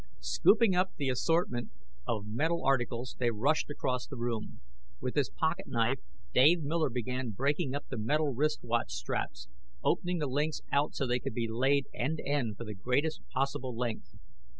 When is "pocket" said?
5.29-5.67